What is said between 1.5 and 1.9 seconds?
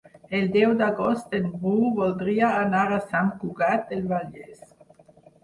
Bru